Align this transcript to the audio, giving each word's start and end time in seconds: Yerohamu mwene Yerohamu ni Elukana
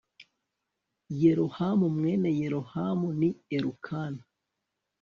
Yerohamu 1.21 1.85
mwene 1.95 2.29
Yerohamu 2.39 3.07
ni 3.19 3.29
Elukana 3.55 4.23